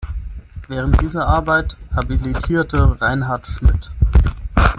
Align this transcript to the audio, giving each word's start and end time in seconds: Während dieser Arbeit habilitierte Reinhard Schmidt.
Während 0.67 0.99
dieser 0.99 1.27
Arbeit 1.27 1.77
habilitierte 1.95 2.99
Reinhard 2.99 3.45
Schmidt. 3.45 3.91